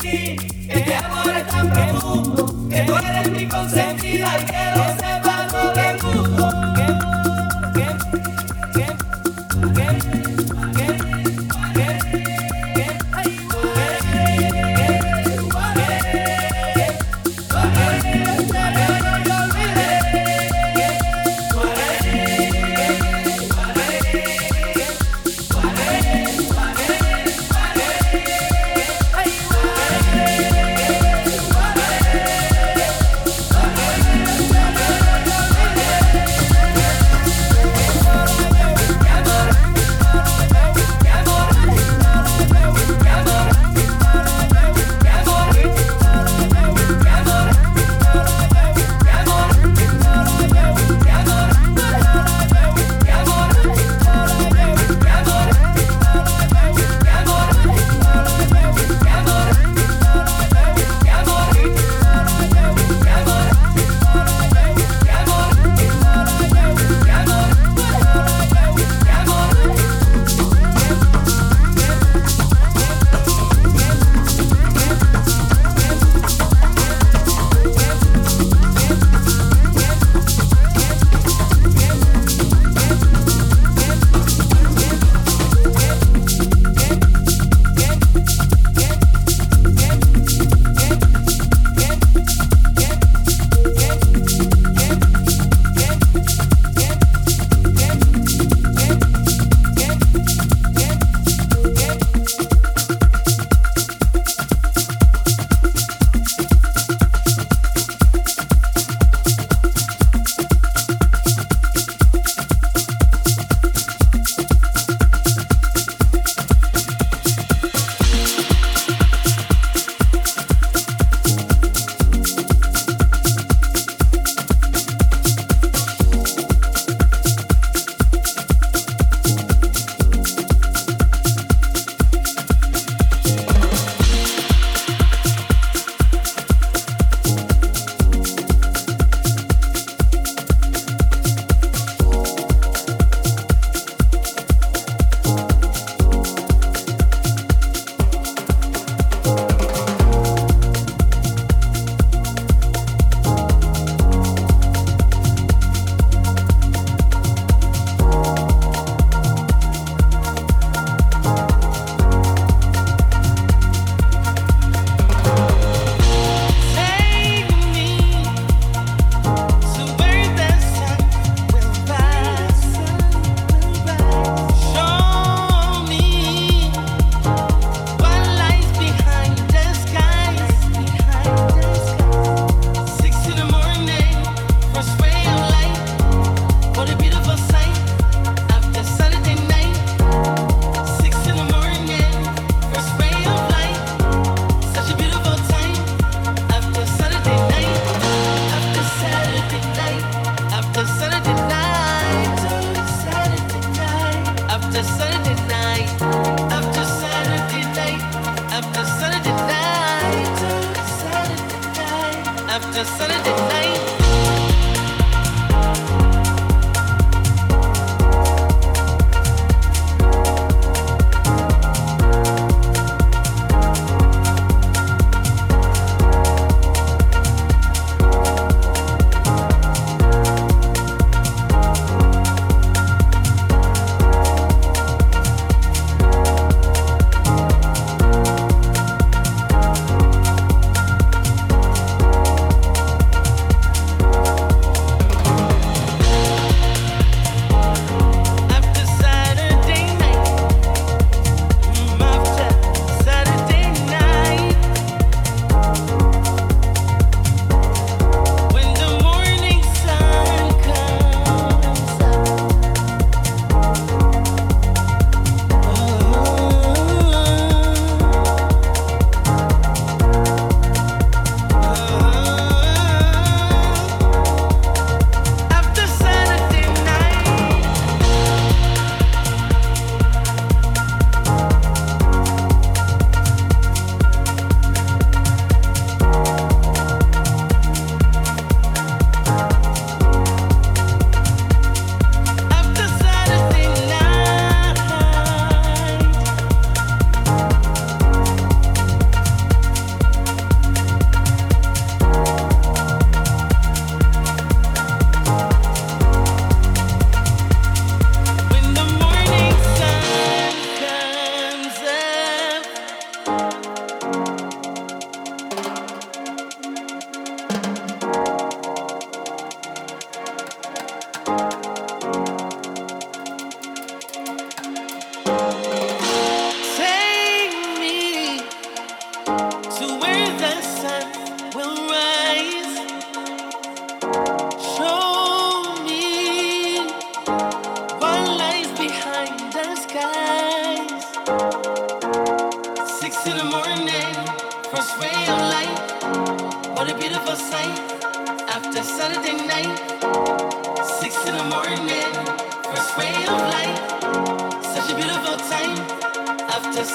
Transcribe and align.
sí, 0.00 0.36
que 0.68 0.84
mi 0.86 0.92
amor 0.92 1.36
es 1.36 1.46
tan 1.46 1.70
profundo, 1.70 2.68
que 2.68 2.82
tú 2.82 2.96
eres 2.96 3.30
mi 3.30 3.46
consentida 3.46 4.40
y 4.40 4.44
que 4.44 4.69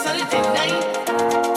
Saturday 0.03 0.41
night. 0.53 1.54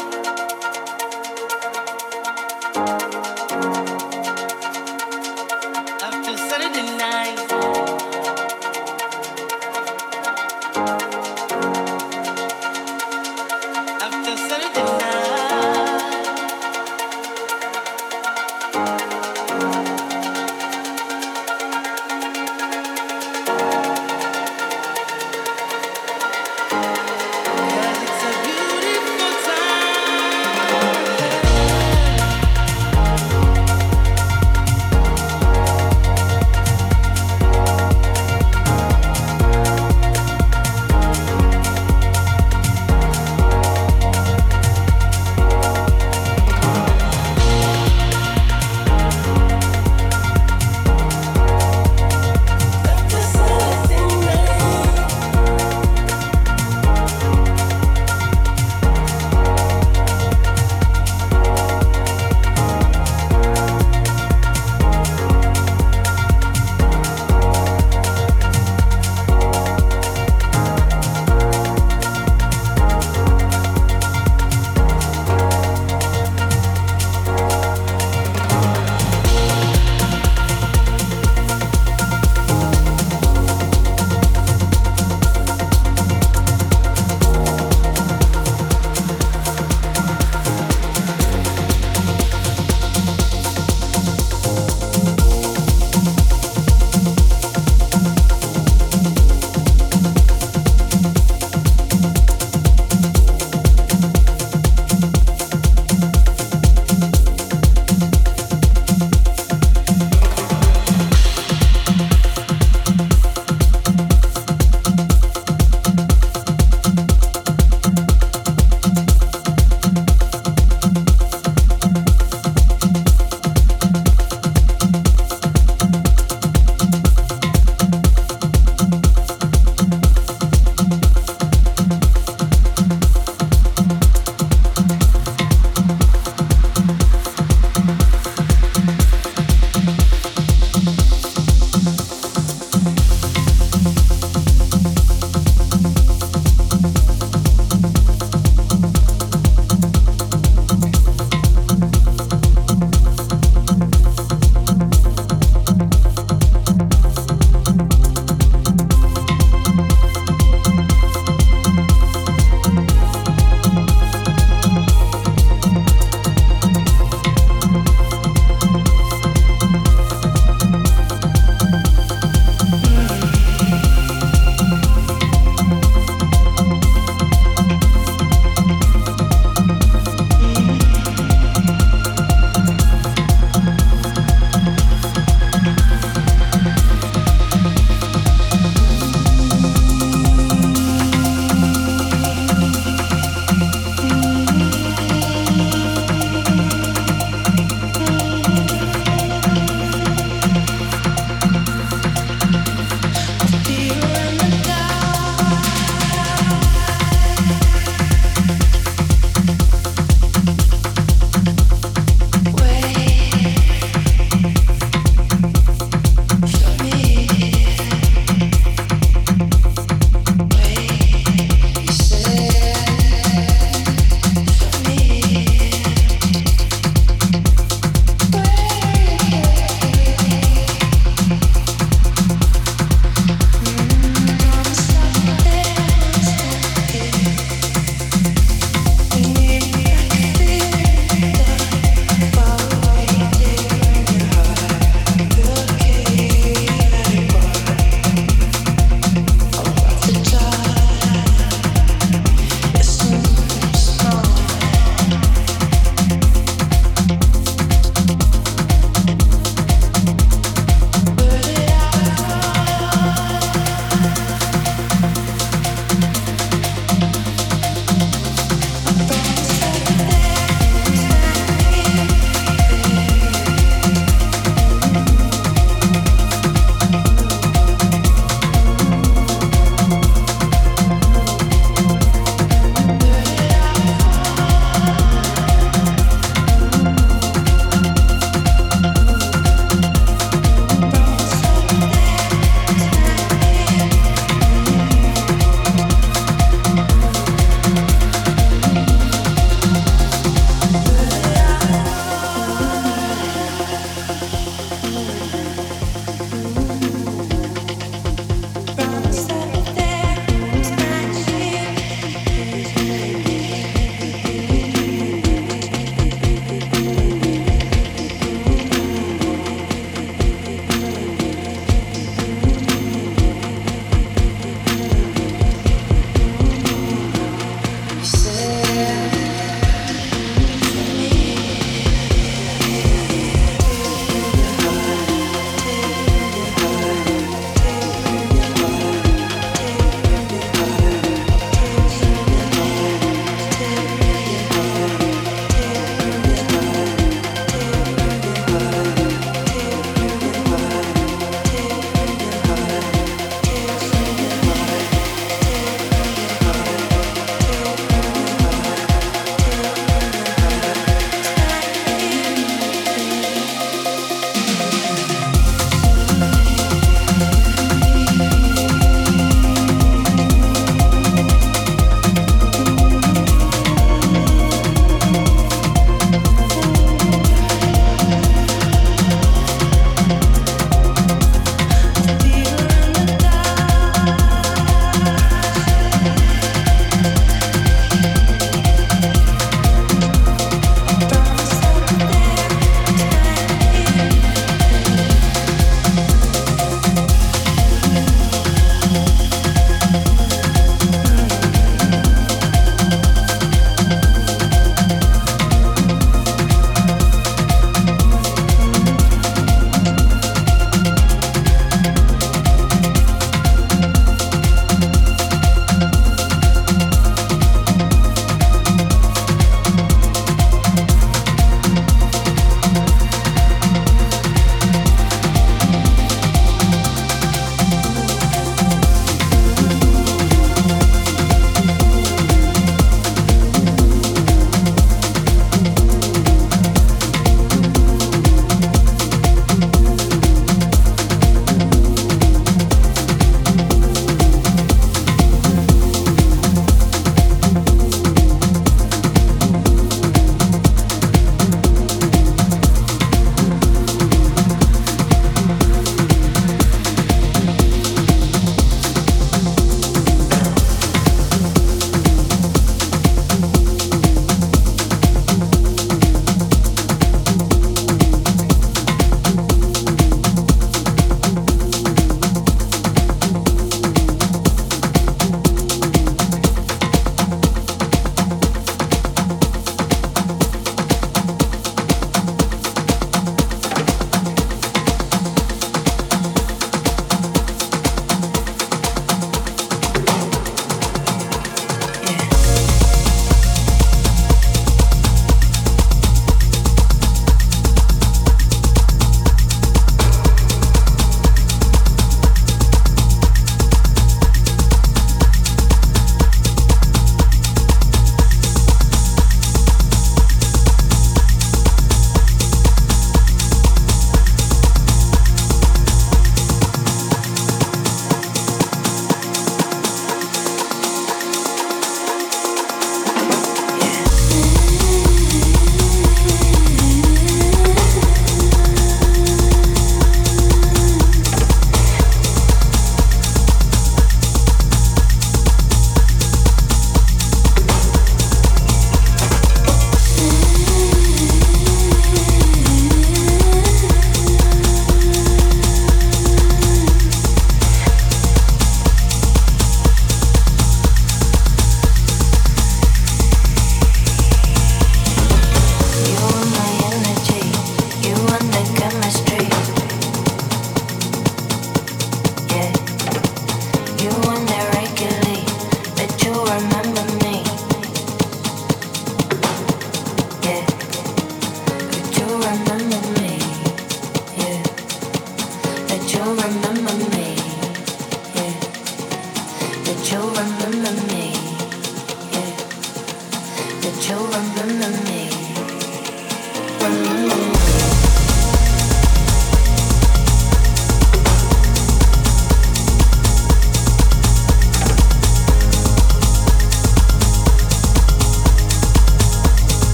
Remember 579.88 581.08
me. 581.08 581.28